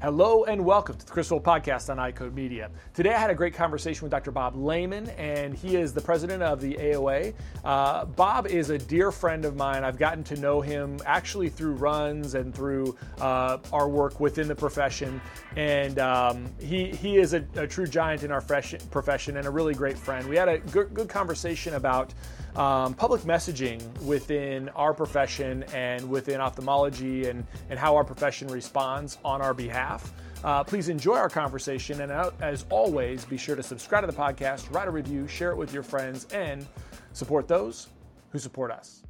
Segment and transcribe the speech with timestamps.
[0.00, 2.70] Hello and welcome to the Crystal Podcast on Eyecode Media.
[2.94, 4.30] Today I had a great conversation with Dr.
[4.30, 7.34] Bob Layman, and he is the president of the AOA.
[7.64, 9.82] Uh, Bob is a dear friend of mine.
[9.82, 14.54] I've gotten to know him actually through runs and through uh, our work within the
[14.54, 15.20] profession,
[15.56, 19.74] and um, he he is a, a, true giant in our profession and a really
[19.74, 20.28] great friend.
[20.28, 22.14] We had a good, good conversation about
[22.58, 29.18] um, public messaging within our profession and within ophthalmology and, and how our profession responds
[29.24, 30.12] on our behalf.
[30.42, 32.00] Uh, please enjoy our conversation.
[32.00, 35.56] And as always, be sure to subscribe to the podcast, write a review, share it
[35.56, 36.66] with your friends, and
[37.12, 37.88] support those
[38.30, 39.02] who support us.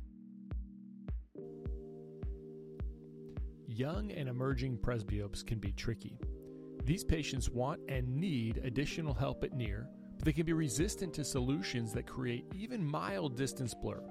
[3.67, 6.19] Young and emerging presbyopes can be tricky.
[6.85, 9.89] These patients want and need additional help at near
[10.25, 14.03] they can be resistant to solutions that create even mild distance blur.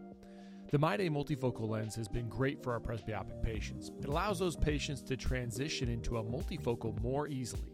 [0.72, 3.92] The MyDay multifocal lens has been great for our presbyopic patients.
[4.02, 7.72] It allows those patients to transition into a multifocal more easily.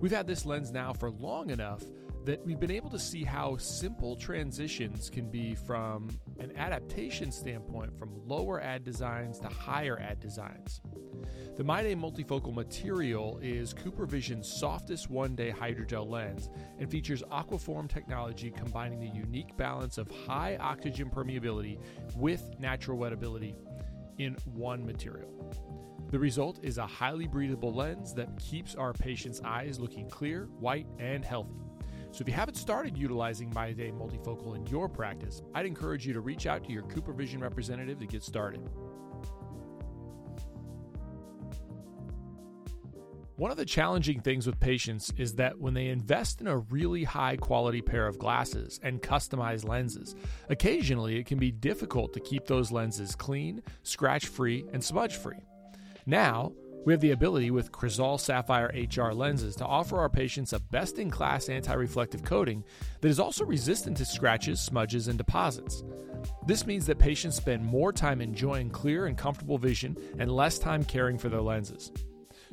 [0.00, 1.82] We've had this lens now for long enough
[2.26, 6.08] that we've been able to see how simple transitions can be from
[6.40, 10.80] an adaptation standpoint from lower ad designs to higher ad designs.
[11.56, 18.50] The MyDay multifocal material is CooperVision's softest one day hydrogel lens and features Aquaform technology
[18.50, 21.78] combining the unique balance of high oxygen permeability
[22.16, 23.54] with natural wettability
[24.18, 25.30] in one material.
[26.10, 30.86] The result is a highly breathable lens that keeps our patients' eyes looking clear, white,
[30.98, 31.65] and healthy.
[32.16, 36.22] So if you haven't started utilizing MyDay multifocal in your practice, I'd encourage you to
[36.22, 38.66] reach out to your CooperVision representative to get started.
[43.36, 47.04] One of the challenging things with patients is that when they invest in a really
[47.04, 50.16] high quality pair of glasses and customized lenses,
[50.48, 55.36] occasionally it can be difficult to keep those lenses clean, scratch free, and smudge free.
[56.06, 56.52] Now,
[56.86, 61.00] we have the ability with Crizal Sapphire HR lenses to offer our patients a best
[61.00, 62.62] in class anti reflective coating
[63.00, 65.82] that is also resistant to scratches, smudges, and deposits.
[66.46, 70.84] This means that patients spend more time enjoying clear and comfortable vision and less time
[70.84, 71.90] caring for their lenses.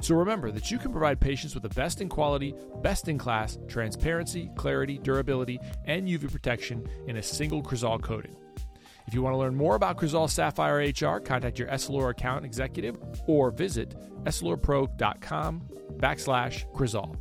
[0.01, 3.59] So remember that you can provide patients with the best in quality, best in class,
[3.67, 8.35] transparency, clarity, durability, and UV protection in a single Crizal coating.
[9.07, 12.97] If you want to learn more about Crizal Sapphire HR, contact your Essilor account executive
[13.27, 15.61] or visit essilorpro.com
[15.97, 17.15] backslash Crizal.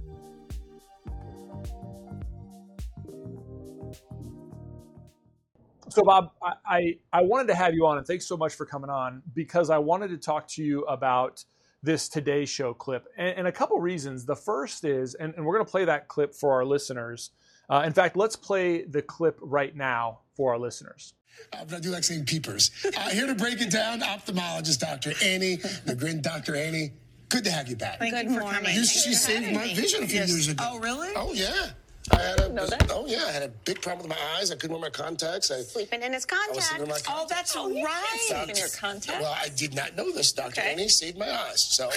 [5.89, 6.31] So, Bob,
[6.65, 9.69] I, I wanted to have you on, and thanks so much for coming on because
[9.69, 11.45] I wanted to talk to you about
[11.83, 13.09] this Today Show clip.
[13.19, 14.25] And, and a couple reasons.
[14.25, 17.31] The first is, and, and we're going to play that clip for our listeners.
[17.69, 21.15] Uh, in fact, let's play the clip right now for our listeners.
[21.53, 22.71] Uh, but I do like saying peepers.
[22.85, 25.13] Uh, here to break it down, ophthalmologist Dr.
[25.25, 26.57] Annie, the grin Dr.
[26.57, 26.93] Annie.
[27.29, 27.99] Good to have you back.
[27.99, 28.61] Thank Good you for morning.
[28.61, 28.77] coming.
[28.77, 30.31] You, she saved my vision a few yes.
[30.31, 30.65] years ago.
[30.69, 31.09] Oh, really?
[31.17, 31.71] Oh, yeah.
[32.13, 32.91] I had a, know that.
[32.91, 34.51] Oh yeah, I had a big problem with my eyes.
[34.51, 35.51] I couldn't wear my contacts.
[35.51, 36.71] I sleeping in his contacts.
[36.71, 37.05] contacts.
[37.09, 38.49] Oh, that's oh, right.
[38.49, 39.21] in your contacts.
[39.21, 40.33] Well, I did not know this.
[40.33, 40.61] Dr.
[40.61, 40.73] Okay.
[40.73, 41.63] Annie saved my eyes.
[41.63, 41.91] So,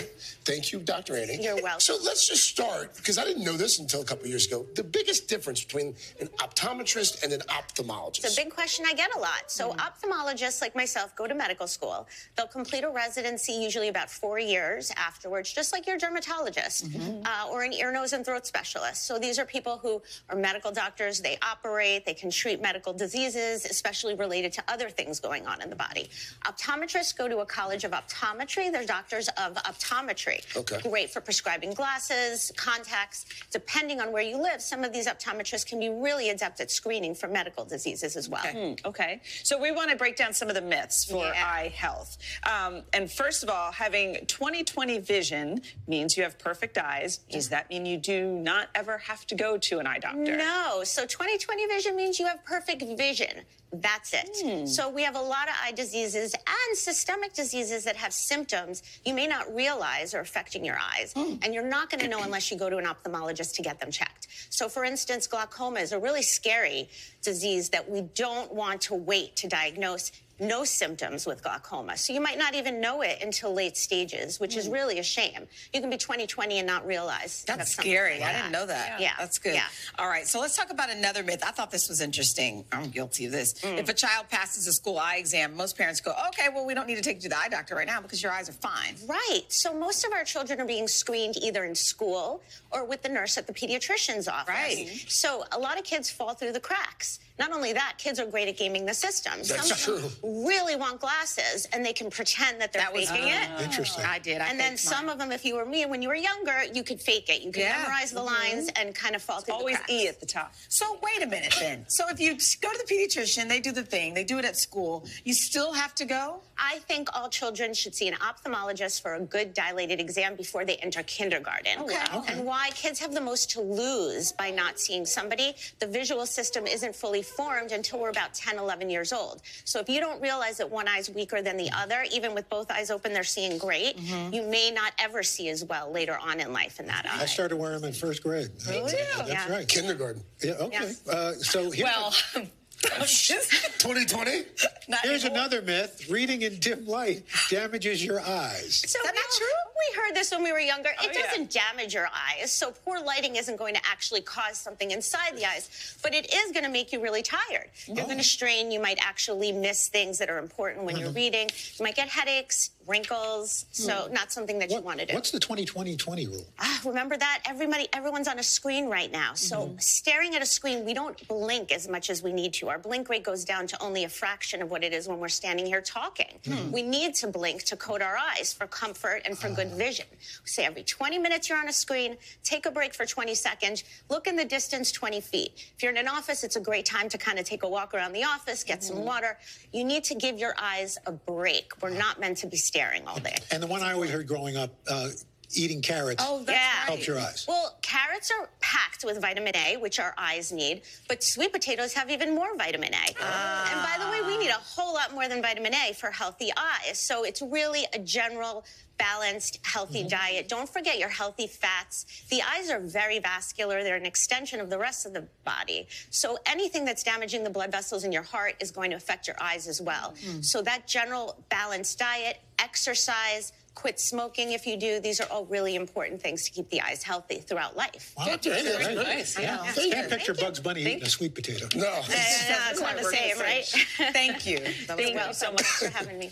[0.46, 1.16] thank you, Dr.
[1.16, 1.42] Annie.
[1.42, 1.80] You're welcome.
[1.80, 4.66] So let's just start because I didn't know this until a couple years ago.
[4.76, 8.26] The biggest difference between an optometrist and an ophthalmologist.
[8.26, 9.44] It's a big question I get a lot.
[9.48, 9.78] So mm.
[9.78, 12.08] ophthalmologists like myself go to medical school.
[12.36, 17.26] They'll complete a residency usually about four years afterwards, just like your dermatologist mm-hmm.
[17.26, 19.06] uh, or an ear, nose, and throat specialist.
[19.06, 23.66] So these are people who are medical doctors, they operate, they can treat medical diseases,
[23.66, 26.10] especially related to other things going on in the body.
[26.46, 28.72] Optometrists go to a college of optometry.
[28.72, 30.44] They're doctors of optometry.
[30.56, 30.80] Okay.
[30.82, 33.26] Great for prescribing glasses, contacts.
[33.52, 37.16] Depending on where you live, some of these optometrists can be really adept at screening
[37.16, 38.46] for medical diseases as well.
[38.46, 38.76] Okay.
[38.76, 38.88] Hmm.
[38.88, 39.22] okay.
[39.44, 41.46] So we want to break down some of the myths for yeah.
[41.46, 42.18] eye health.
[42.44, 47.18] Um, and first of all, having 20/20 vision means you have perfect eyes.
[47.30, 50.38] Does that mean you do not ever have to go to an eye doctor?
[50.38, 50.38] No.
[50.38, 50.84] No.
[50.84, 53.42] So 20/20 vision means you have perfect vision.
[53.74, 54.30] That's it.
[54.44, 54.68] Mm.
[54.68, 59.14] So we have a lot of eye diseases and systemic diseases that have symptoms you
[59.14, 61.14] may not realize are affecting your eyes.
[61.14, 61.44] Mm.
[61.44, 63.92] And you're not going to know unless you go to an ophthalmologist to get them
[63.92, 64.28] checked.
[64.50, 66.90] So for instance, glaucoma is a really scary
[67.22, 71.98] disease that we don't want to wait to diagnose no symptoms with glaucoma.
[71.98, 74.58] So you might not even know it until late stages, which mm.
[74.58, 74.74] is hmm.
[74.74, 75.48] really a shame.
[75.74, 77.44] You can be 20/20 and not realize.
[77.48, 78.20] That's scary.
[78.20, 79.00] Like I didn't know that.
[79.00, 79.14] Yeah.
[79.18, 79.56] That's good.
[79.56, 79.66] Yeah.
[79.98, 80.28] All right.
[80.28, 81.44] So let's talk about another myth.
[81.46, 82.66] I thought this was interesting.
[82.72, 83.54] I'm guilty of this.
[83.54, 83.78] Mm.
[83.78, 86.88] If a child passes a school eye exam, most parents go, okay, well, we don't
[86.88, 88.96] need to take you to the eye doctor right now because your eyes are fine.
[89.08, 89.44] Right.
[89.50, 92.42] So most of our children are being screened either in school
[92.72, 94.48] or with the nurse at the pediatrician's office.
[94.50, 95.06] Right.
[95.08, 98.48] So a lot of kids fall through the cracks Not only that, kids are great
[98.48, 99.34] at gaming the system.
[99.40, 100.10] That's some true.
[100.24, 103.50] really want glasses and they can pretend that they're That was faking it.
[103.58, 104.06] Ah, Interesting.
[104.06, 104.40] I did.
[104.42, 105.14] I and then faked some mine.
[105.14, 107.42] of them, if you were me, and when you were younger, you could fake it.
[107.42, 107.78] You could Yeah.
[107.82, 108.58] memorize the mm-hmm.
[108.58, 109.92] lines and kind of fall through Always the cracks.
[109.94, 110.54] E at the top.
[110.70, 111.86] So wait a minute then.
[111.90, 114.56] So if you go to the pediatrician, they do the thing, they do it at
[114.56, 116.42] school, you still have to go?
[116.58, 120.78] I think all children should see an ophthalmologist for a good dilated exam before they
[120.78, 121.80] enter kindergarten.
[121.82, 121.98] Okay.
[122.14, 122.34] Okay.
[122.34, 126.66] And why kids have the most to lose by not seeing somebody, the visual system
[126.66, 129.42] isn't fully formed until we're about 10, 11 years old.
[129.66, 132.70] So if you don't realize that one eye's weaker than the other, even with both
[132.72, 136.54] eyes open, they're seeing great, you may not ever see as well later on in
[136.54, 137.24] life in that eye.
[137.24, 138.50] I started wearing them in first grade.
[138.70, 138.98] Me Uh, too.
[139.18, 139.52] That's Yeah.
[139.52, 139.68] right.
[139.68, 140.24] Kindergarten.
[140.44, 140.94] Yeah, okay.
[141.06, 141.12] Yeah.
[141.12, 142.14] Uh, so here, Well,
[142.86, 144.44] 2020.
[144.88, 145.40] not Here's anymore.
[145.40, 148.84] another myth: reading in dim light damages your eyes.
[148.86, 149.48] So that not true?
[149.78, 150.90] We heard this when we were younger.
[150.90, 151.22] It Oh, yeah.
[151.28, 152.52] doesn't damage your eyes.
[152.52, 156.52] So poor lighting isn't going to actually cause something inside the eyes, but it is
[156.54, 157.70] going to make you really tired.
[157.86, 158.06] You're Oh.
[158.06, 158.72] going to strain.
[158.72, 161.16] You might actually miss things that are important when you're Mm-hmm.
[161.16, 161.50] reading.
[161.78, 163.66] You might get headaches, wrinkles.
[163.72, 165.12] So not something that you want to do.
[165.12, 165.16] Hmm.
[165.18, 166.46] What's the 20-20-20 rule?
[166.60, 169.78] Ah, remember that everybody everyone's on a screen right now so Mm-hmm.
[169.80, 173.10] staring at a screen we don't blink as much as we need to our blink
[173.10, 175.82] rate goes down to only a fraction of what it is when we're standing here
[175.82, 176.72] talking Hmm.
[176.72, 179.56] we need to blink to coat our eyes for comfort and for Ah.
[179.70, 180.06] Good vision.
[180.12, 183.84] We say every 20 minutes you're on a screen take a break for 20 seconds
[184.10, 185.52] look in the distance 20 feet.
[185.76, 187.94] If you're in an office it's a great time to kind of take a walk
[187.94, 188.96] around the office get Mm-hmm.
[188.96, 189.38] some water.
[189.72, 191.72] You need to give your eyes a break.
[191.82, 193.36] We're not meant to be staring all day.
[193.52, 195.10] And the one I always heard growing up: uh,
[195.54, 196.80] eating carrots Oh, that's Yeah.
[196.80, 196.88] right.
[196.88, 197.46] helps your eyes.
[197.48, 202.10] Well, carrots are packed with vitamin A, which our eyes need, but sweet potatoes have
[202.10, 203.16] even more vitamin A.
[203.22, 203.72] Ah.
[203.72, 206.52] And by the way, we need a whole lot more than vitamin A for healthy
[206.58, 207.00] eyes.
[207.00, 208.66] So it's really a general
[208.98, 210.08] balanced, healthy mm-hmm.
[210.10, 210.48] diet.
[210.48, 212.06] Don't forget your healthy fats.
[212.30, 213.84] The eyes are very vascular.
[213.84, 215.88] They're an extension of the rest of the body.
[216.12, 219.36] So anything that's damaging the blood vessels in your heart is going to affect your
[219.42, 220.14] eyes as well.
[220.24, 220.42] Mm-hmm.
[220.42, 225.00] So that general balanced diet, exercise, quit smoking if you do.
[225.00, 228.14] These are all really important things to keep the eyes healthy throughout life.
[228.18, 229.36] Wow, that's very Very nice.
[229.36, 229.40] nice.
[229.40, 229.62] Yeah.
[229.62, 231.68] I can't picture Bugs Bunny eating a sweet potato.
[231.76, 232.02] No.
[232.16, 233.66] Uh, it's not the same, right?
[234.14, 234.60] Thank you.
[234.88, 236.32] That was You're so much for having me.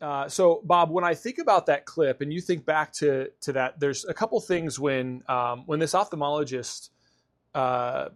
[0.00, 3.52] Uh, so, Bob, when I think about that clip, and you think back to to
[3.54, 6.90] that, there's a couple things when um, when this ophthalmologist
[7.54, 8.10] uh,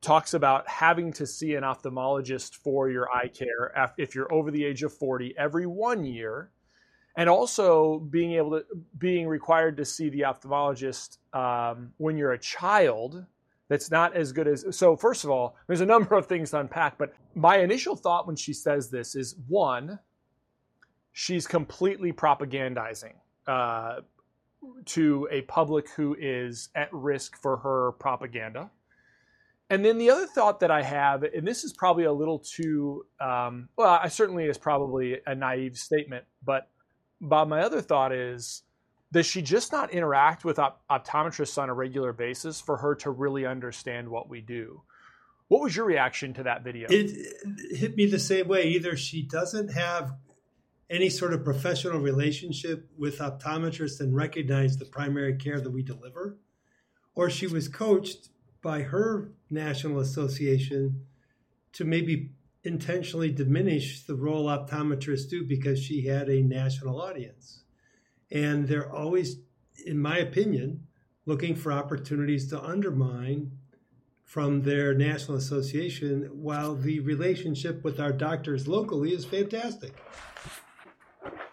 [0.00, 4.64] talks about having to see an ophthalmologist for your eye care if you're over the
[4.64, 6.50] age of 40 every one year,
[7.18, 8.64] and also being able to
[8.96, 13.26] being required to see the ophthalmologist um, when you're a child.
[13.68, 14.96] That's not as good as so.
[14.96, 18.36] First of all, there's a number of things to unpack, but my initial thought when
[18.36, 19.98] she says this is one
[21.12, 23.14] she's completely propagandizing
[23.48, 23.96] uh,
[24.84, 28.70] to a public who is at risk for her propaganda.
[29.70, 33.04] And then the other thought that I have, and this is probably a little too,
[33.20, 36.70] um, well, I certainly is probably a naive statement, but
[37.20, 38.62] Bob, my other thought is,
[39.12, 43.10] does she just not interact with op- optometrists on a regular basis for her to
[43.10, 44.82] really understand what we do?
[45.48, 46.88] What was your reaction to that video?
[46.90, 47.10] It
[47.70, 48.64] hit me the same way.
[48.64, 50.12] Either she doesn't have
[50.90, 56.38] any sort of professional relationship with optometrists and recognize the primary care that we deliver,
[57.14, 58.28] or she was coached
[58.62, 61.06] by her national association
[61.72, 62.32] to maybe
[62.68, 67.62] intentionally diminish the role optometrists do because she had a national audience.
[68.30, 69.38] And they're always,
[69.86, 70.86] in my opinion,
[71.24, 73.52] looking for opportunities to undermine
[74.24, 79.94] from their national association while the relationship with our doctors locally is fantastic.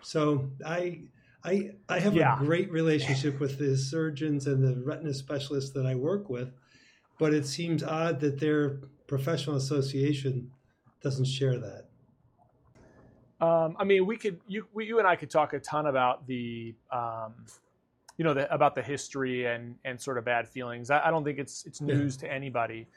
[0.01, 1.03] So I
[1.45, 2.36] I I have Yeah.
[2.36, 6.51] a great relationship with the surgeons and the retina specialists that I work with,
[7.17, 10.51] but it seems odd that their professional association
[11.05, 11.85] doesn't share that.
[13.39, 16.25] Um, I mean, we could you we, you and I could talk a ton about
[16.25, 17.35] the um,
[18.17, 20.89] you know the, about the history and and sort of bad feelings.
[20.89, 22.88] I, I don't think it's it's news to anybody.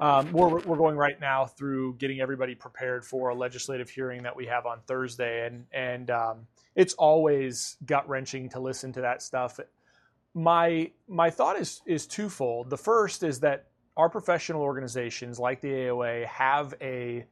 [0.00, 4.34] Um, we're we're going right now through getting everybody prepared for a legislative hearing that
[4.34, 9.20] we have on Thursday, and and um, it's always gut wrenching to listen to that
[9.20, 9.60] stuff.
[10.32, 12.70] My my thought is is twofold.
[12.70, 13.66] The first is that
[13.98, 17.26] our professional organizations like the AOA have a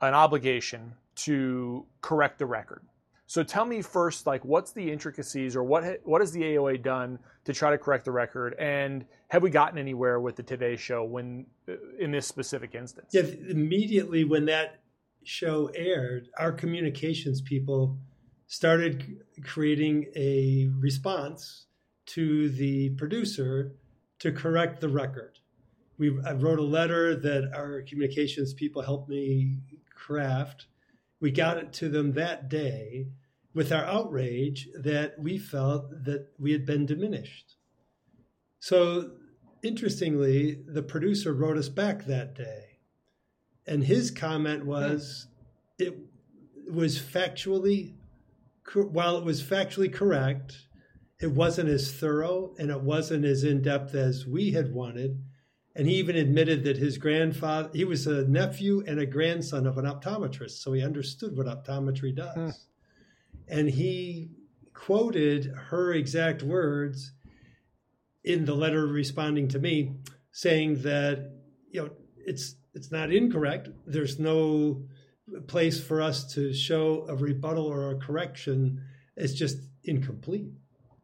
[0.00, 2.82] an obligation to correct the record.
[3.26, 6.82] So tell me first, like, what's the intricacies, or what ha- what has the AOA
[6.82, 10.76] done to try to correct the record, and have we gotten anywhere with the Today
[10.76, 13.10] Show when uh, in this specific instance?
[13.12, 14.80] Yeah, immediately when that
[15.24, 17.98] show aired, our communications people
[18.46, 21.66] started creating a response
[22.06, 23.72] to the producer
[24.20, 25.40] to correct the record.
[25.98, 29.58] We I wrote a letter that our communications people helped me
[29.94, 30.66] craft.
[31.20, 33.06] We got it to them that day
[33.54, 37.56] with our outrage that we felt that we had been diminished.
[38.60, 39.12] So
[39.62, 42.80] interestingly, the producer wrote us back that day.
[43.66, 45.26] And his comment was
[45.78, 45.96] it
[46.70, 47.94] was factually
[48.74, 50.66] while it was factually correct,
[51.20, 55.22] it wasn't as thorough and it wasn't as in depth as we had wanted.
[55.76, 59.76] And he even admitted that his grandfather, he was a nephew and a grandson of
[59.76, 62.34] an optometrist, so he understood what optometry does.
[62.34, 62.50] Hmm.
[63.46, 64.30] And he
[64.72, 67.12] quoted her exact words
[68.24, 69.96] in the letter responding to me,
[70.32, 71.32] saying that,
[71.70, 73.68] you know, it's it's not incorrect.
[73.86, 74.82] There's no
[75.46, 78.82] place for us to show a rebuttal or a correction.
[79.14, 80.52] It's just incomplete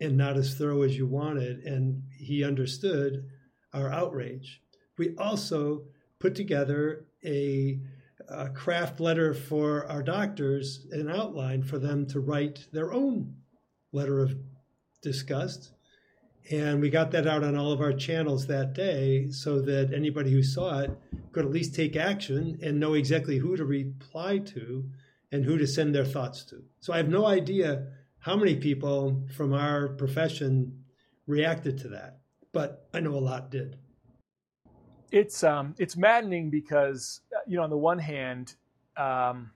[0.00, 1.60] and not as thorough as you wanted.
[1.64, 3.30] And he understood
[3.72, 4.60] our outrage.
[4.98, 5.84] We also
[6.18, 7.80] put together a,
[8.28, 13.34] a, craft letter for our doctors, an outline for them to write their own
[13.92, 14.34] letter of
[15.02, 15.72] disgust.
[16.50, 20.32] And we got that out on all of our channels that day so that anybody
[20.32, 20.90] who saw it
[21.32, 24.84] could at least take action and know exactly who to reply to
[25.30, 26.62] and who to send their thoughts to.
[26.80, 27.86] So I have no idea
[28.18, 30.84] how many people from our profession
[31.26, 32.20] reacted to that,
[32.52, 33.76] but I know a lot did.
[35.10, 38.54] It's um, it's maddening because you know on the one hand,
[38.96, 39.50] um,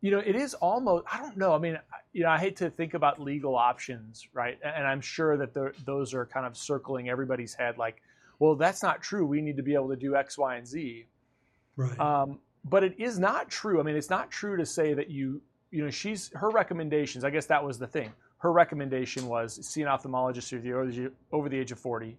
[0.00, 1.78] you know it is almost I don't know I mean
[2.12, 6.14] you know I hate to think about legal options right and I'm sure that those
[6.14, 8.02] are kind of circling everybody's head like
[8.38, 11.06] well that's not true we need to be able to do X Y and Z
[11.76, 15.10] right um, but it is not true I mean it's not true to say that
[15.10, 17.24] you you know, she's her recommendations.
[17.24, 18.12] I guess that was the thing.
[18.38, 22.16] Her recommendation was see an ophthalmologist if you're over the age of 40,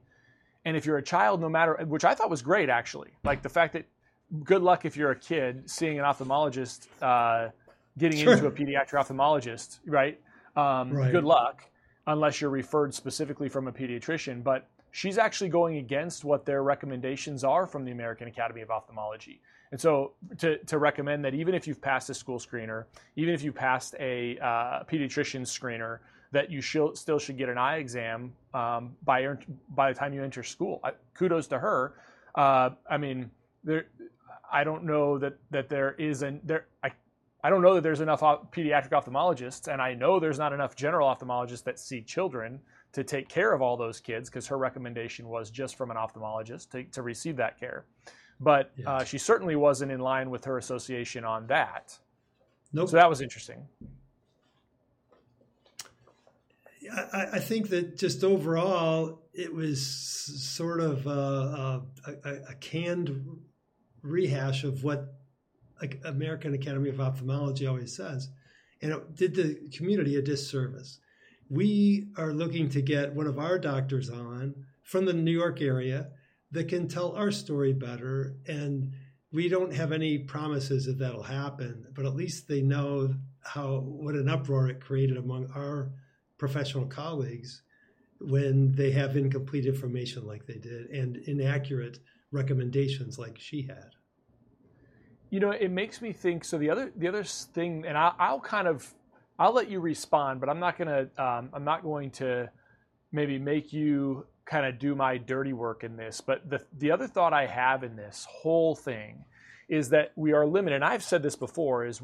[0.67, 3.11] and if you're a child, no matter which I thought was great actually.
[3.23, 3.85] Like the fact that
[4.43, 7.51] good luck if you're a kid seeing an ophthalmologist, uh,
[7.97, 8.33] getting sure.
[8.33, 10.19] into a pediatric ophthalmologist, right?
[10.57, 11.09] Um, right?
[11.09, 11.63] Good luck
[12.05, 14.43] unless you're referred specifically from a pediatrician.
[14.43, 19.39] But she's actually going against what their recommendations are from the American Academy of Ophthalmology.
[19.71, 23.41] And so to, to recommend that even if you've passed a school screener, even if
[23.41, 25.99] you passed a uh, pediatrician screener,
[26.31, 29.35] that you should, still should get an eye exam um, by,
[29.69, 30.79] by the time you enter school.
[30.83, 31.93] I, kudos to her.
[32.35, 33.31] Uh, I mean,
[33.63, 33.85] there,
[34.51, 36.91] I don't know that, that there is an, there, I,
[37.43, 41.07] I don't know that there's enough pediatric ophthalmologists, and I know there's not enough general
[41.07, 42.59] ophthalmologists that see children
[42.93, 46.71] to take care of all those kids because her recommendation was just from an ophthalmologist
[46.71, 47.85] to, to receive that care.
[48.39, 51.97] But uh, she certainly wasn't in line with her association on that.
[52.73, 52.89] Nope.
[52.89, 53.65] So that was interesting.
[56.91, 63.25] I, I think that just overall, it was sort of a, a, a canned
[64.01, 65.13] rehash of what
[66.03, 68.29] American Academy of Ophthalmology always says,
[68.81, 70.99] and it did the community a disservice.
[71.49, 76.09] We are looking to get one of our doctors on from the New York area
[76.51, 78.37] that can tell our story better.
[78.47, 78.93] And
[79.31, 83.13] we don't have any promises that that'll happen, but at least they know
[83.43, 85.91] how what an uproar it created among our
[86.37, 87.61] professional colleagues
[88.19, 91.99] when they have incomplete information like they did and inaccurate
[92.31, 93.91] recommendations like she had.
[95.29, 96.45] You know, it makes me think.
[96.45, 98.93] So the other the other thing, and I, will kind of
[99.37, 102.49] I'll let you respond, but I'm not gonna um, I'm not going to
[103.11, 106.21] maybe make you kind of do my dirty work in this.
[106.21, 109.25] But the, the other thought I have in this whole thing
[109.69, 110.77] is that we are limited.
[110.77, 112.01] And I've said this before is,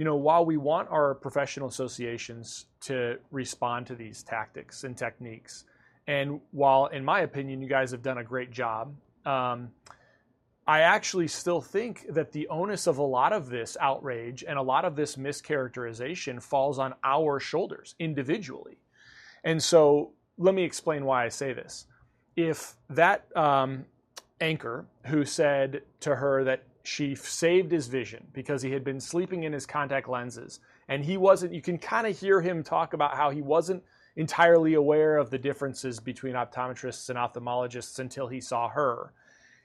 [0.00, 5.64] you know, while we want our professional associations to respond to these tactics and techniques,
[6.06, 8.94] and while, in my opinion, you guys have done a great job,
[9.26, 9.68] um,
[10.66, 14.62] I actually still think that the onus of a lot of this outrage and a
[14.62, 18.78] lot of this mischaracterization falls on our shoulders individually.
[19.44, 21.84] And so let me explain why I say this.
[22.36, 23.84] If that um,
[24.40, 29.44] anchor who said to her that she saved his vision because he had been sleeping
[29.44, 33.14] in his contact lenses and he wasn't, you can kind of hear him talk about
[33.14, 33.84] how he wasn't
[34.16, 39.12] entirely aware of the differences between optometrists and ophthalmologists until he saw her.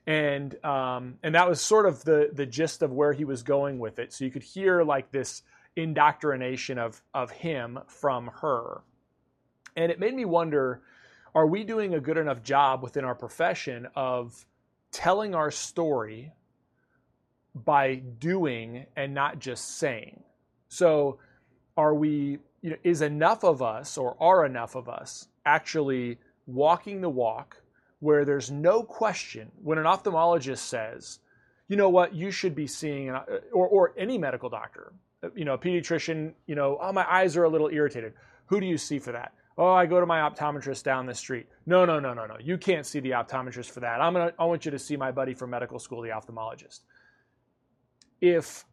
[0.06, 3.80] And um, and that was sort of the the gist of where he was going
[3.80, 4.14] with it.
[4.14, 5.42] So you could hear like this
[5.76, 8.84] indoctrination of of him from her.
[9.76, 10.84] And it made me wonder
[11.34, 14.46] are we doing a good enough job within our profession of
[14.92, 16.32] telling our story
[17.64, 20.24] by doing and not just saying?
[20.68, 21.20] So,
[21.78, 27.02] are we, you know, is enough of us or are enough of us actually walking
[27.02, 27.62] the walk,
[28.00, 31.20] where there's no question when an ophthalmologist says,
[31.68, 34.94] you know what, you should be seeing, an, uh, or, or any medical doctor,
[35.36, 38.14] you know, a pediatrician, you know, oh, my eyes are a little irritated.
[38.48, 39.34] Who do you see for that?
[39.58, 41.48] Oh, I go to my optometrist down the street.
[41.66, 42.36] No, no, no, no, no.
[42.40, 44.02] You can't see the optometrist for that.
[44.02, 44.34] I'm gonna.
[44.38, 46.82] I want you to see my buddy from medical school, the ophthalmologist.
[48.22, 48.66] If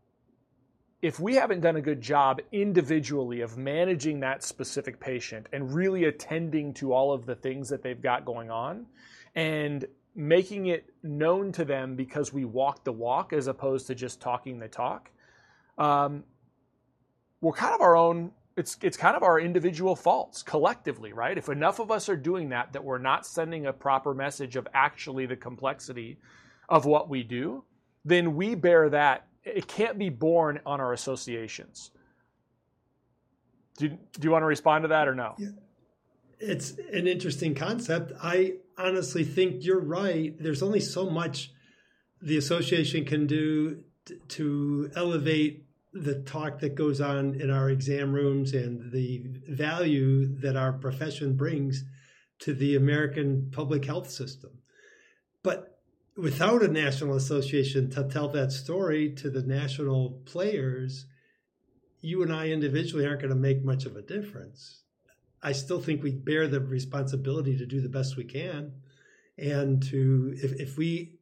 [1.03, 6.05] if we haven't done a good job individually of managing that specific patient and really
[6.05, 8.87] attending to all of the things that they've got going on
[9.35, 9.85] and
[10.15, 14.61] making it known to them because we walk the walk as opposed to just talking
[14.61, 15.11] the talk,
[15.77, 16.23] um,
[17.41, 21.37] we're kind of our own it's it's kind of our individual faults collectively, right?
[21.39, 24.69] If enough of us are doing that, that we're not sending a proper message of
[24.75, 26.19] actually the complexity
[26.69, 27.65] of what we do,
[28.05, 29.27] then we bear that.
[29.45, 31.91] It can't be born on our associations.
[33.77, 35.35] Do you, do you want to respond to that or no?
[35.39, 35.49] Yeah.
[36.39, 38.13] It's an interesting concept.
[38.23, 40.35] I honestly think you're right.
[40.39, 41.53] There's only so much
[42.21, 48.13] the association can do t- to elevate the talk that goes on in our exam
[48.13, 51.85] rooms and the value that our profession brings
[52.41, 54.51] to the American public health system.
[55.43, 55.72] But
[56.17, 61.07] without a national association to tell that story to the national players,
[62.01, 64.83] you and I individually aren't going to make much of a difference.
[65.43, 68.73] I still think we bear the responsibility to do the best we can
[69.39, 71.19] and to, if, if we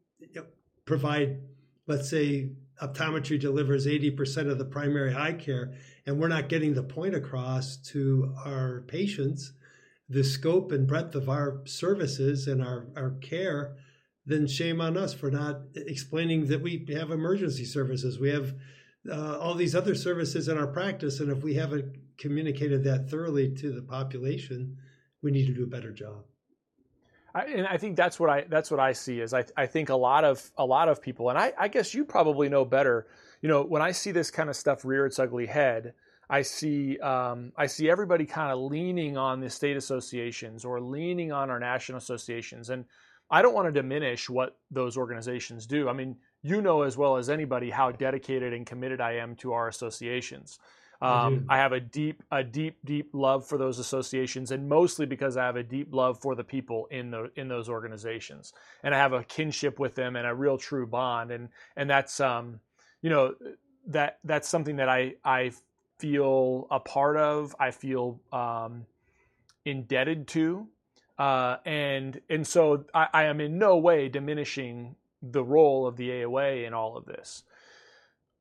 [0.85, 1.41] provide,
[1.87, 2.51] let's say,
[2.83, 5.75] optometry delivers 80% of the primary eye care,
[6.07, 9.53] and we're not getting the point across to our patients,
[10.09, 13.77] the scope and breadth of our services and our, our care,
[14.31, 18.19] then shame on us for not explaining that we have emergency services.
[18.19, 18.55] We have
[19.11, 23.55] uh, all these other services in our practice, and if we haven't communicated that thoroughly
[23.57, 24.77] to the population,
[25.23, 26.25] we need to do a better job.
[27.35, 29.89] I, and I think that's what I that's what I see is I, I think
[29.89, 33.07] a lot of a lot of people and I, I guess you probably know better.
[33.41, 35.95] You know, when I see this kind of stuff rear its ugly head,
[36.29, 41.33] I see um, I see everybody kind of leaning on the state associations or leaning
[41.33, 42.85] on our national associations, and
[43.31, 45.89] I don't want to diminish what those organizations do.
[45.89, 49.53] I mean, you know as well as anybody how dedicated and committed I am to
[49.53, 50.59] our associations.
[51.03, 55.07] Um, I, I, have a deep, a deep, deep love for those associations, and mostly
[55.07, 58.95] because I have a deep love for the people in the in those organizations, and
[58.95, 62.61] I have a kinship with them and a real true bond, and and that's um,
[63.03, 63.35] you know,
[63.87, 65.53] that that's something that I I
[65.99, 67.55] feel a part of.
[67.59, 68.87] I feel um,
[69.65, 70.67] indebted to,
[71.21, 76.09] uh, and and so I, I am in no way diminishing the role of the
[76.09, 77.45] AOA in all of this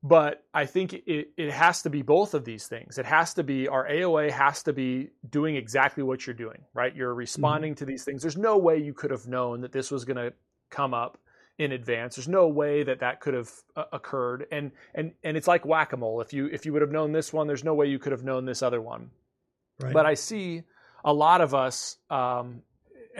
[0.02, 2.98] but I think it, it has to be both of these things.
[2.98, 6.96] It has to be our AOA has to be doing exactly what you're doing, right?
[6.96, 7.20] You're mm-hmm.
[7.20, 7.80] responding mm-hmm.
[7.80, 8.22] to these things.
[8.22, 10.34] There's no way you could have known that this was going to
[10.70, 11.18] come up
[11.58, 12.16] in advance.
[12.16, 14.48] There's no way that that could have uh, occurred.
[14.52, 16.22] And and and it's like whack-a-mole.
[16.22, 18.24] If you if you would have known this one, there's no way you could have
[18.24, 19.12] known this other one.
[19.82, 19.94] Right.
[19.94, 20.64] But I see
[21.04, 22.62] a lot of us um,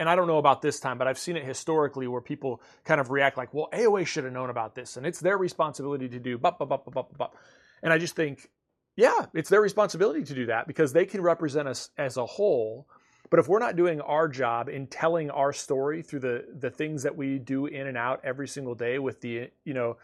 [0.00, 3.02] and I don't know about this time, but I've seen it historically where people kind
[3.02, 6.18] of react like, well, AOA should have known about this and it's their responsibility to
[6.18, 7.36] do bop, bop, bop, bop, bop.
[7.82, 8.48] And I just think,
[8.96, 12.88] yeah, it's their responsibility to do that because they can represent us as a whole.
[13.28, 17.02] But if we're not doing our job in telling our story through the the things
[17.02, 19.98] that we do in and out every single day with the, you know,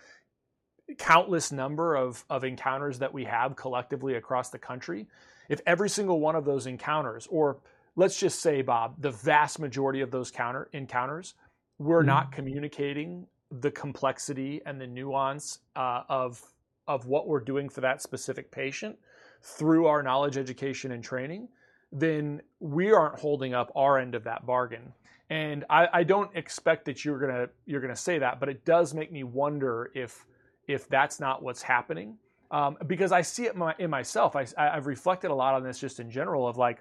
[0.98, 5.09] countless number of, of encounters that we have collectively across the country,
[5.48, 7.59] if every single one of those encounters or
[7.96, 11.35] let's just say, Bob, the vast majority of those counter encounters,
[11.78, 12.09] we're mm-hmm.
[12.09, 16.42] not communicating the complexity and the nuance uh, of
[16.88, 18.96] of what we're doing for that specific patient
[19.42, 21.48] through our knowledge, education, and training,
[21.90, 24.92] then we aren't holding up our end of that bargain.
[25.30, 28.94] And I, I don't expect that you're gonna you're gonna say that, but it does
[28.94, 30.24] make me wonder if
[30.68, 32.18] if that's not what's happening.
[32.50, 34.37] Um, because I see it in, my, in myself.
[34.37, 36.78] I, I've reflected a lot on this just in general of like,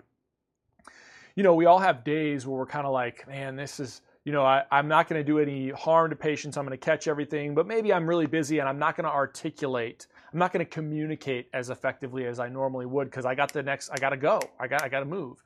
[1.36, 4.32] you know, we all have days where we're kind of like, man, this is, you
[4.32, 6.58] know, I, am not going to do any harm to patients.
[6.58, 9.12] I'm going to catch everything, but maybe I'm really busy and I'm not going to
[9.12, 10.08] articulate.
[10.32, 13.62] I'm not going to communicate as effectively as I normally would because I got the
[13.62, 13.89] next.
[13.89, 14.39] I got to go.
[14.60, 14.82] I got.
[14.82, 15.43] I got to move.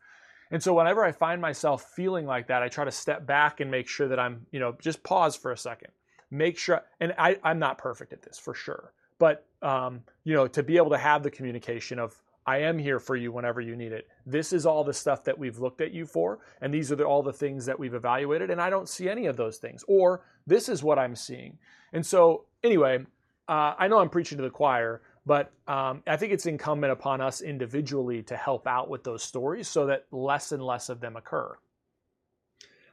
[0.51, 3.69] And so whenever I find myself feeling like that, I try to step back and
[3.69, 5.89] make sure that I'm, you know, just pause for a second.
[6.31, 10.47] Make sure, and I, I'm not perfect at this for sure, but um, you know,
[10.47, 12.15] to be able to have the communication of
[12.49, 14.07] I am here for you whenever you need it.
[14.25, 17.03] This is all the stuff that we've looked at you for, and these are the,
[17.03, 19.85] all the things that we've evaluated, and I don't see any of those things.
[19.87, 21.59] Or this is what I'm seeing.
[21.93, 23.05] And so, anyway,
[23.47, 27.21] uh, I know I'm preaching to the choir, but um, I think it's incumbent upon
[27.21, 31.17] us individually to help out with those stories so that less and less of them
[31.17, 31.55] occur.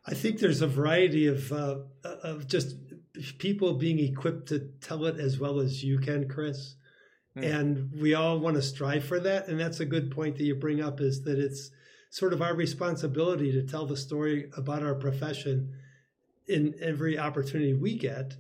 [0.04, 2.76] I think there's a variety of uh, of just
[3.38, 6.75] people being equipped to tell it as well as you can, Chris.
[7.36, 7.60] Mm.
[7.60, 9.48] And we all want to strive for that.
[9.48, 11.70] And that's a good point that you bring up is that it's
[12.10, 15.74] sort of our responsibility to tell the story about our profession
[16.48, 18.34] in every opportunity we get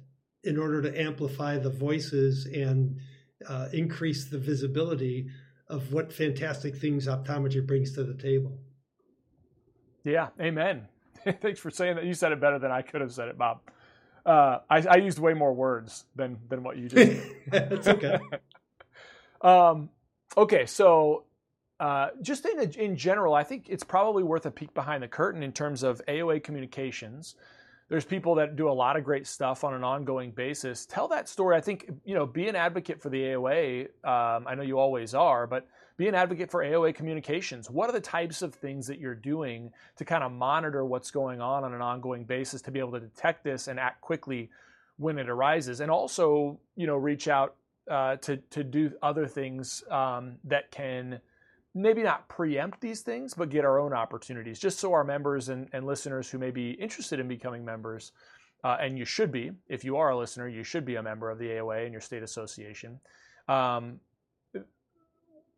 [0.44, 2.98] in order to amplify the voices and
[3.48, 5.28] uh, increase the visibility
[5.68, 8.58] of what fantastic things optometry brings to the table.
[10.04, 10.86] Yeah, amen.
[11.42, 12.04] Thanks for saying that.
[12.04, 13.60] You said it better than I could have said it, Bob.
[14.24, 17.22] Uh, I, I, used way more words than than what you did.
[17.52, 18.18] It's okay.
[19.40, 19.90] um,
[20.36, 21.24] okay, so
[21.78, 25.42] uh, just in in general, I think it's probably worth a peek behind the curtain
[25.42, 27.34] in terms of AOA communications.
[27.88, 30.86] There's people that do a lot of great stuff on an ongoing basis.
[30.86, 31.56] Tell that story.
[31.56, 33.82] I think you know, be an advocate for the AOA.
[34.04, 37.70] Um, I know you always are, but be an advocate for AOA communications.
[37.70, 41.40] What are the types of things that you're doing to kind of monitor what's going
[41.40, 44.50] on on an ongoing basis to be able to detect this and act quickly
[44.98, 47.54] when it arises, and also you know reach out
[47.90, 51.20] uh, to to do other things um, that can
[51.76, 55.68] maybe not preempt these things, but get our own opportunities, just so our members and,
[55.72, 58.12] and listeners who may be interested in becoming members,
[58.64, 61.30] uh, and you should be, if you are a listener, you should be a member
[61.30, 62.98] of the AOA and your state association.
[63.46, 64.00] Um,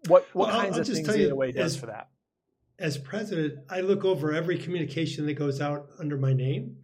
[0.07, 2.09] what what well, kinds I'll, I'll of things the AOA does as, for that?
[2.79, 6.79] As president, I look over every communication that goes out under my name,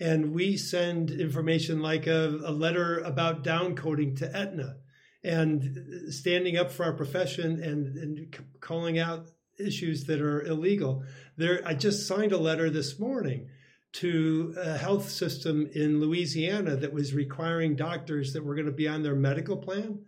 [0.00, 4.76] and we send information like a, a letter about downcoding to Aetna,
[5.24, 9.26] and standing up for our profession and, and calling out
[9.58, 11.02] issues that are illegal.
[11.36, 13.48] There, I just signed a letter this morning
[13.94, 18.88] to a health system in Louisiana that was requiring doctors that were going to be
[18.88, 20.00] on their medical plan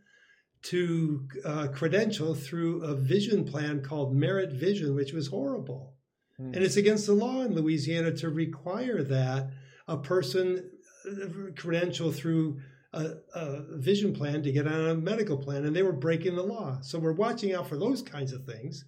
[0.61, 5.95] to uh, credential through a vision plan called Merit Vision, which was horrible.
[6.37, 6.55] Hmm.
[6.55, 9.51] And it's against the law in Louisiana to require that
[9.87, 10.71] a person
[11.07, 12.61] uh, credential through
[12.93, 16.43] a, a, vision plan to get on a medical plan, and they were breaking the
[16.43, 16.79] law.
[16.81, 18.85] So we're watching out for those kinds of things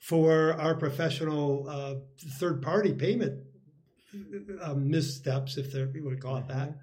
[0.00, 1.94] for our professional uh,
[2.38, 3.42] third party payment
[4.62, 6.78] uh, missteps, if you would call it that.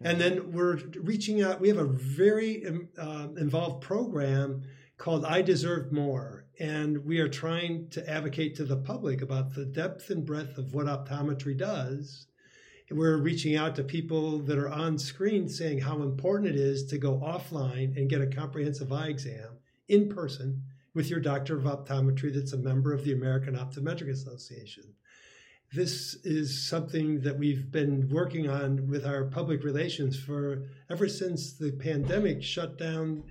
[0.00, 1.60] And then we're reaching out.
[1.60, 4.62] We have a very um, uh, involved program
[4.96, 6.44] called I Deserve More.
[6.60, 10.74] And we are trying to advocate to the public about the depth and breadth of
[10.74, 12.26] what optometry does.
[12.90, 16.96] We're reaching out to people that are on screen saying how important it is to
[16.96, 20.62] go offline and get a comprehensive eye exam in person
[20.94, 24.84] with your doctor of optometry that's a member of the American Optometric Association.
[25.70, 31.52] This is something that we've been working on with our public relations for ever since
[31.52, 33.22] the pandemic shut down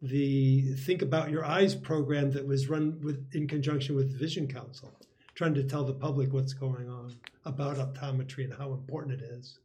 [0.00, 4.92] the Think About Your Eyes program that was run with in conjunction with Vision Council,
[5.34, 7.14] trying to tell the public what's going on
[7.44, 9.58] about optometry and how important it is.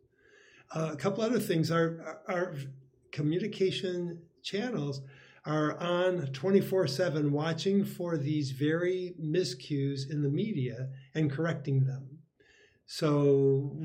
[0.76, 2.56] Uh, a couple other things: our our
[3.12, 5.02] communication channels
[5.46, 12.20] are on 24 7 watching for these very miscues in the media and correcting them.
[12.88, 13.76] So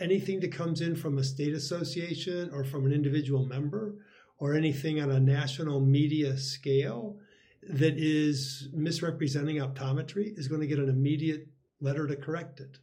[0.00, 3.96] anything that comes in from a state association or from an individual member
[4.38, 7.18] or anything on a national media scale
[7.68, 11.48] that is misrepresenting optometry is going to get an immediate
[11.80, 12.78] letter to correct it.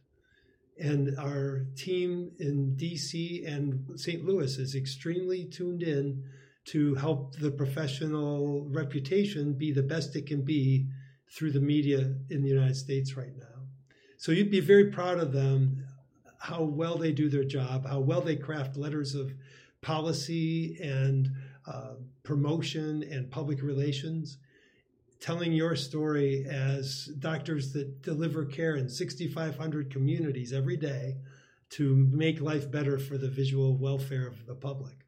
[0.78, 4.24] And our team in DC and St.
[4.24, 6.24] Louis is extremely tuned in
[6.64, 10.86] to help the professional reputation be the best it can be
[11.30, 13.46] through the media in the United States right now.
[14.18, 15.84] So you'd be very proud of them,
[16.38, 19.32] how well they do their job, how well they craft letters of
[19.80, 21.28] policy and
[21.66, 24.38] uh, promotion and public relations,
[25.22, 31.16] telling your story as doctors that deliver care in 6,500 communities every day
[31.70, 35.06] to make life better for the visual welfare of the public.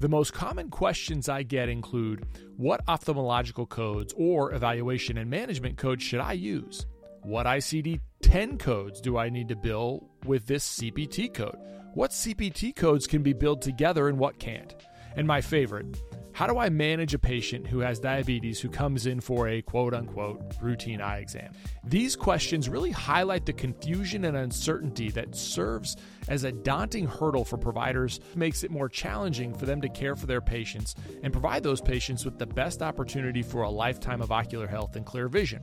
[0.00, 2.24] The most common questions I get include
[2.56, 6.86] what ophthalmological codes or evaluation and management codes should I use?
[7.22, 11.58] What ICD 10 codes do I need to bill with this CPT code?
[11.94, 14.74] What CPT codes can be billed together and what can't?
[15.16, 16.00] And my favorite,
[16.38, 19.92] how do I manage a patient who has diabetes who comes in for a quote
[19.92, 21.52] unquote routine eye exam?
[21.82, 25.96] These questions really highlight the confusion and uncertainty that serves
[26.28, 30.26] as a daunting hurdle for providers, makes it more challenging for them to care for
[30.26, 30.94] their patients
[31.24, 35.04] and provide those patients with the best opportunity for a lifetime of ocular health and
[35.04, 35.60] clear vision.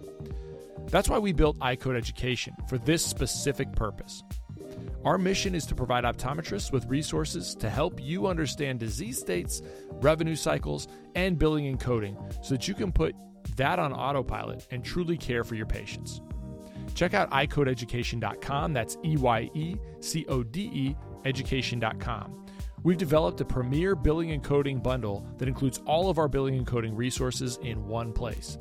[0.88, 4.24] That's why we built Eyecode Education for this specific purpose.
[5.04, 9.62] Our mission is to provide optometrists with resources to help you understand disease states,
[9.92, 13.16] revenue cycles, and billing and coding so that you can put
[13.58, 16.22] that on autopilot and truly care for your patients.
[16.96, 18.74] check out eyecodeeducation.com.
[18.74, 22.46] That's E Y E C O D E education.com.
[22.84, 26.68] We've developed a premier billing and coding bundle that includes all of our billing and
[26.68, 28.60] coding resources in one place.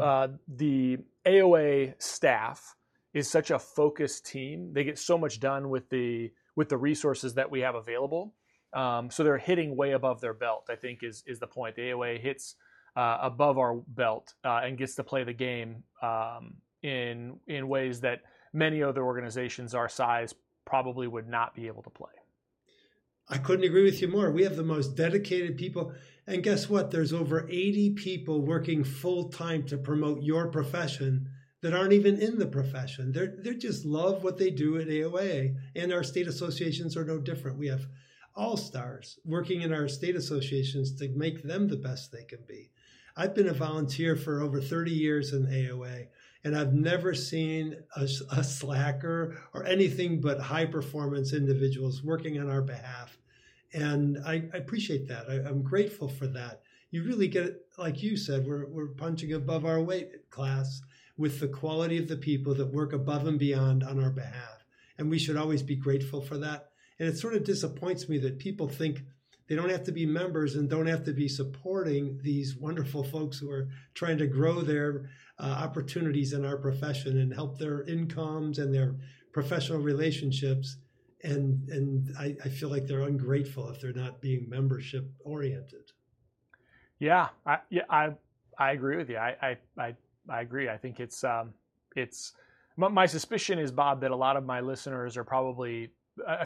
[0.00, 2.76] uh, the AOA staff
[3.12, 4.72] is such a focused team.
[4.72, 8.34] They get so much done with the with the resources that we have available.
[8.72, 10.68] Um, so they're hitting way above their belt.
[10.70, 11.76] I think is is the point.
[11.76, 12.56] The AOA hits
[12.96, 18.00] uh, above our belt uh, and gets to play the game um, in in ways
[18.00, 22.10] that many other organizations our size probably would not be able to play.
[23.28, 24.30] I couldn't agree with you more.
[24.30, 25.92] We have the most dedicated people.
[26.26, 26.90] And guess what?
[26.90, 31.28] There's over 80 people working full time to promote your profession
[31.62, 33.12] that aren't even in the profession.
[33.12, 35.54] They're, they just love what they do at AOA.
[35.76, 37.58] And our state associations are no different.
[37.58, 37.86] We have
[38.40, 42.70] all stars working in our state associations to make them the best they can be.
[43.14, 46.06] I've been a volunteer for over 30 years in AOA,
[46.42, 52.48] and I've never seen a, a slacker or anything but high performance individuals working on
[52.48, 53.18] our behalf.
[53.74, 55.28] And I, I appreciate that.
[55.28, 56.62] I, I'm grateful for that.
[56.90, 60.80] You really get like you said, we're, we're punching above our weight class
[61.18, 64.64] with the quality of the people that work above and beyond on our behalf.
[64.96, 66.69] And we should always be grateful for that.
[67.00, 69.02] And it sort of disappoints me that people think
[69.48, 73.38] they don't have to be members and don't have to be supporting these wonderful folks
[73.38, 75.10] who are trying to grow their
[75.40, 78.94] uh, opportunities in our profession and help their incomes and their
[79.32, 80.76] professional relationships
[81.22, 85.90] and and I, I, feel like they're ungrateful if they're not being membership oriented.
[86.98, 88.12] Yeah, I, yeah, I
[88.58, 89.16] I agree with you.
[89.16, 89.94] I I I,
[90.28, 90.68] I agree.
[90.68, 91.52] I think it's um
[91.94, 92.32] it's
[92.76, 95.90] my, my, suspicion is Bob that a lot of my listeners are probably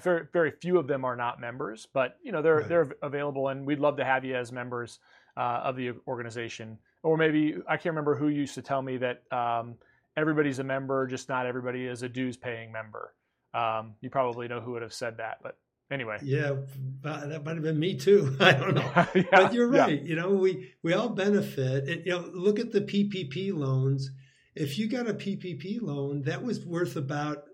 [0.03, 2.69] very very few of them are not members, but you know they're right.
[2.69, 4.99] they're available, and we'd love to have you as members
[5.37, 6.79] uh, of the organization.
[7.03, 9.77] Or maybe I can't remember who used to tell me that um,
[10.17, 13.15] everybody's a member, just not everybody is a dues paying member.
[13.53, 15.57] Um, you probably know who would have said that, but
[15.91, 16.19] anyway.
[16.23, 16.57] Yeah,
[17.03, 18.37] that might have been me too.
[18.41, 20.03] I don't know, yeah, but you're right.
[20.03, 20.09] Yeah.
[20.09, 21.89] You know, we we all benefit.
[21.89, 24.11] It, you know, look at the PPP loans.
[24.55, 27.45] If you got a PPP loan, that was worth about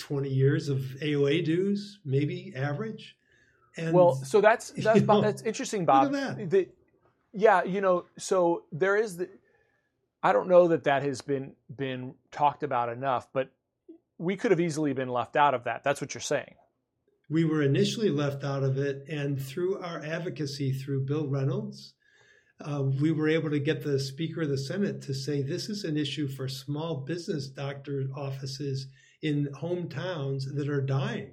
[0.00, 3.16] 20 years of AOA dues, maybe average.
[3.76, 6.12] And well, so that's that's Bob, know, that's interesting, Bob.
[6.12, 6.50] That.
[6.50, 6.68] The,
[7.32, 9.28] yeah, you know, so there is the.
[10.22, 13.50] I don't know that that has been been talked about enough, but
[14.18, 15.84] we could have easily been left out of that.
[15.84, 16.54] That's what you're saying.
[17.30, 21.94] We were initially left out of it, and through our advocacy through Bill Reynolds,
[22.60, 25.84] uh, we were able to get the Speaker of the Senate to say this is
[25.84, 28.88] an issue for small business doctor offices
[29.22, 31.32] in hometowns that are dying.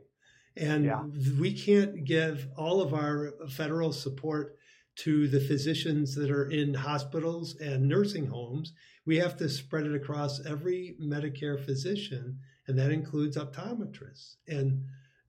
[0.56, 1.04] And yeah.
[1.39, 4.58] we can't give all of our federal support
[4.97, 8.73] to the physicians that are in hospitals and nursing homes.
[9.06, 14.36] We have to spread it across every Medicare physician and that includes optometrists.
[14.47, 14.84] And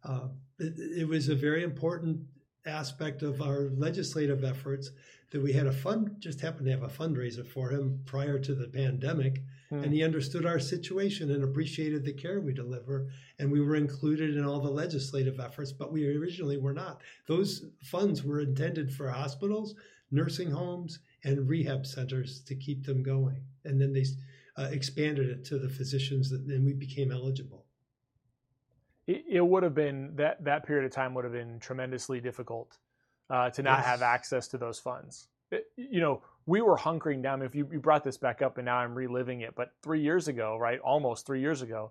[0.05, 2.21] uh, it, it, was a very important
[2.67, 4.91] aspect of our legislative efforts
[5.31, 8.55] that we had a fund, just happened to have a fundraiser for him prior to
[8.55, 9.43] the pandemic.
[9.71, 9.85] Hmm.
[9.85, 13.09] And he understood our situation and appreciated the care we deliver.
[13.39, 17.03] And we were included in all the legislative efforts, but we originally were not.
[17.27, 19.75] Those funds were intended for hospitals,
[20.11, 23.43] nursing homes, and rehab centers to keep them going.
[23.65, 24.07] And then they
[24.57, 27.67] uh, expanded it to the physicians, that, and we became eligible.
[29.07, 32.77] It, it, would have been that that period of time would have been tremendously difficult
[33.31, 33.87] uh, to not yes.
[33.87, 35.29] have access to those funds.
[35.51, 37.43] It, you know, we were hunkering down.
[37.43, 40.29] If you, you brought this back up, and now I'm reliving it, but three years
[40.29, 41.91] ago, right, almost three years ago,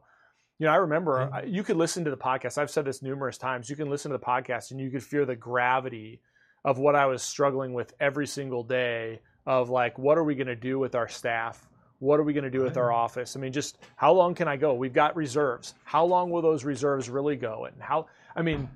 [0.57, 1.53] you know, I remember mm-hmm.
[1.53, 2.57] you could listen to the podcast.
[2.57, 3.69] I've said this numerous times.
[3.69, 6.21] You can listen to the podcast, and you could feel the gravity
[6.65, 9.21] of what I was struggling with every single day.
[9.45, 11.65] Of like, what are we going to do with our staff?
[11.99, 13.37] What are we going to do with our office?
[13.37, 14.73] I mean, just how long can I go?
[14.73, 15.73] We've got reserves.
[15.85, 17.65] How long will those reserves really go?
[17.65, 18.07] And how?
[18.35, 18.67] I mean,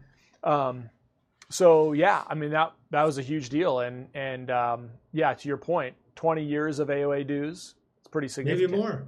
[0.44, 0.90] um,
[1.52, 5.48] so yeah, I mean that that was a huge deal, and and um, yeah, to
[5.48, 8.72] your point, twenty years of AOA dues, it's pretty significant.
[8.72, 9.08] Maybe more.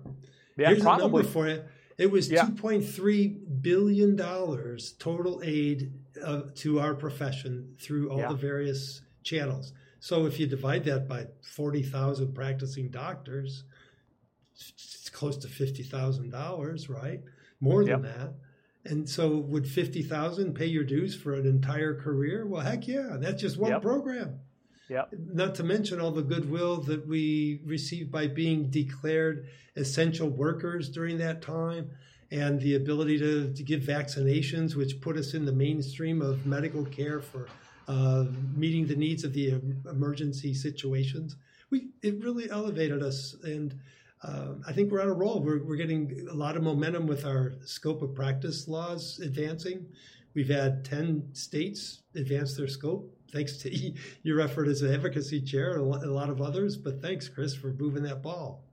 [0.57, 1.05] Yeah, Here's probably.
[1.05, 1.63] a number for you.
[1.97, 2.45] It was yeah.
[2.45, 8.29] two point three billion dollars total aid uh, to our profession through all yeah.
[8.29, 9.73] the various channels.
[9.99, 13.63] So if you divide that by forty thousand practicing doctors,
[14.53, 17.21] it's close to fifty thousand dollars, right?
[17.61, 18.17] More than yep.
[18.17, 18.33] that.
[18.85, 22.45] And so, would fifty thousand pay your dues for an entire career?
[22.45, 23.81] Well, heck yeah, that's just one yep.
[23.81, 24.39] program.
[24.89, 25.05] Yeah.
[25.11, 31.17] Not to mention all the goodwill that we received by being declared essential workers during
[31.19, 31.91] that time,
[32.29, 36.83] and the ability to, to give vaccinations, which put us in the mainstream of medical
[36.83, 37.47] care for
[37.87, 41.35] uh, meeting the needs of the emergency situations.
[41.69, 43.73] We it really elevated us and
[44.23, 45.41] uh, I think we're on a roll.
[45.41, 49.85] We're, we're getting a lot of momentum with our scope of practice laws advancing.
[50.33, 55.77] We've had 10 states advance their scope, thanks to your effort as an advocacy chair
[55.77, 56.77] and a lot of others.
[56.77, 58.63] But thanks, Chris, for moving that ball.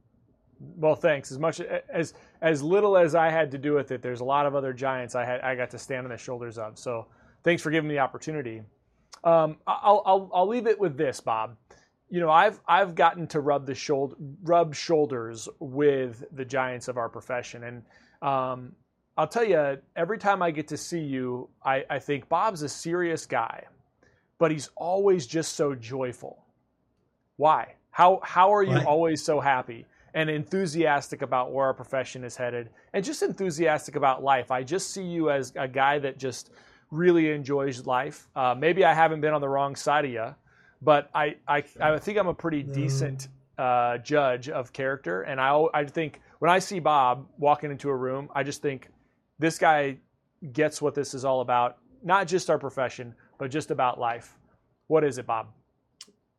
[0.76, 1.32] Well, thanks.
[1.32, 4.44] As much as as little as I had to do with it, there's a lot
[4.44, 6.78] of other giants I had I got to stand on the shoulders of.
[6.78, 7.06] So,
[7.42, 8.62] thanks for giving me the opportunity.
[9.24, 11.56] Um, I'll, I'll I'll leave it with this, Bob
[12.10, 16.98] you know, I've I've gotten to rub the shoulder rub shoulders with the giants of
[16.98, 17.82] our profession, and
[18.20, 18.72] um,
[19.16, 22.68] I'll tell you, every time I get to see you, I, I think Bob's a
[22.68, 23.64] serious guy,
[24.38, 26.44] but he's always just so joyful.
[27.36, 27.74] Why?
[27.92, 32.70] How how are you always so happy and enthusiastic about where our profession is headed,
[32.92, 34.50] and just enthusiastic about life?
[34.50, 36.50] I just see you as a guy that just
[36.90, 38.28] really enjoys life.
[38.34, 40.34] Uh, maybe I haven't been on the wrong side of you
[40.82, 45.64] but I, I, I think I'm a pretty decent uh, judge of character, and I,
[45.74, 48.88] I think when I see Bob walking into a room, I just think
[49.38, 49.98] this guy
[50.52, 51.78] gets what this is all about.
[52.02, 54.38] Not just our profession, but just about life.
[54.86, 55.48] What is it, Bob?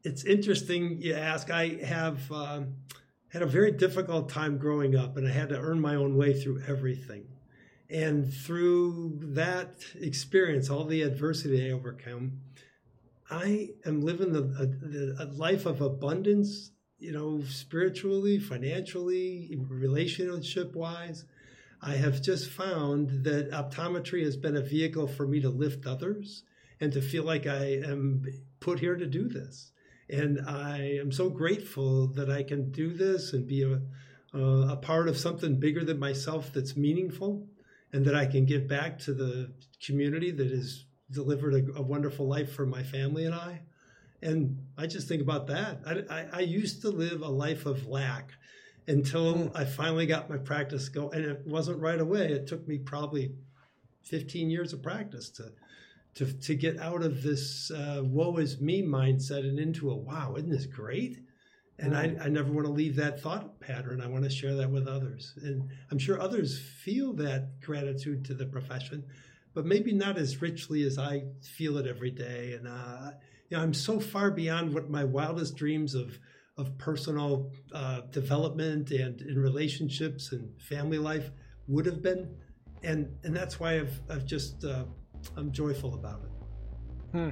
[0.03, 1.51] It's interesting you ask.
[1.51, 2.77] I have um,
[3.29, 6.33] had a very difficult time growing up, and I had to earn my own way
[6.33, 7.25] through everything.
[7.89, 12.39] And through that experience, all the adversity I overcome,
[13.31, 21.23] I am living a, a, a life of abundance, you know, spiritually, financially, relationship wise.
[21.81, 26.43] I have just found that optometry has been a vehicle for me to lift others
[26.81, 28.25] and to feel like I am
[28.59, 29.71] put here to do this.
[30.09, 35.07] And I am so grateful that I can do this and be a, a part
[35.07, 37.47] of something bigger than myself that's meaningful
[37.93, 42.27] and that I can give back to the community that is delivered a, a, wonderful
[42.27, 43.61] life for my family and I.
[44.21, 45.81] And I just think about that.
[45.85, 48.31] I, I, I used to live a life of lack
[48.87, 49.55] until mm.
[49.55, 51.15] I finally got my practice going.
[51.15, 52.31] And it wasn't right away.
[52.31, 53.33] It took me probably
[54.03, 55.51] 15 years of practice to
[56.15, 60.35] to, to get out of this uh, woe is me mindset and into a wow,
[60.35, 61.19] isn't this great?
[61.79, 64.01] And I, I never want to leave that thought pattern.
[64.01, 65.33] I want to share that with others.
[65.41, 69.03] And I'm sure others feel that gratitude to the profession
[69.53, 72.53] but maybe not as richly as I feel it every day.
[72.53, 73.11] And uh,
[73.49, 76.17] you know, I'm so far beyond what my wildest dreams of
[76.57, 81.31] of personal uh, development and in relationships and family life
[81.67, 82.35] would have been,
[82.83, 84.85] and and that's why I've I've just uh,
[85.37, 86.31] I'm joyful about it.
[87.11, 87.29] Hmm.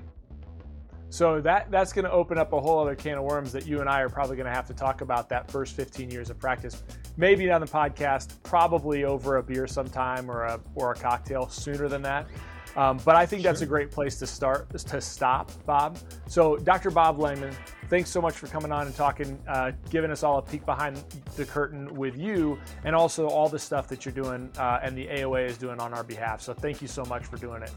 [1.10, 3.80] So that that's going to open up a whole other can of worms that you
[3.80, 6.40] and I are probably going to have to talk about that first 15 years of
[6.40, 6.84] practice.
[7.18, 11.88] Maybe on the podcast, probably over a beer sometime or a or a cocktail sooner
[11.88, 12.28] than that.
[12.76, 13.52] Um, but I think sure.
[13.52, 15.98] that's a great place to start to stop, Bob.
[16.28, 16.92] So, Dr.
[16.92, 17.56] Bob Layman,
[17.90, 21.04] thanks so much for coming on and talking, uh, giving us all a peek behind
[21.36, 25.08] the curtain with you, and also all the stuff that you're doing uh, and the
[25.08, 26.42] AOA is doing on our behalf.
[26.42, 27.72] So, thank you so much for doing it.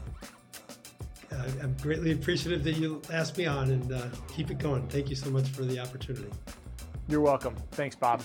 [1.43, 4.87] Uh, I'm greatly appreciative that you asked me on and uh, keep it going.
[4.87, 6.29] Thank you so much for the opportunity.
[7.07, 7.55] You're welcome.
[7.71, 8.23] Thanks, Bob.